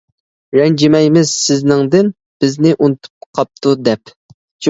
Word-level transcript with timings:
رەنجىمەيمىز 0.59 1.33
سىزنىڭدىن، 1.41 2.09
بىزنى 2.45 2.73
ئۇنتۇپ 2.79 3.31
قاپتۇ 3.39 3.77
دەپ. 3.89 4.17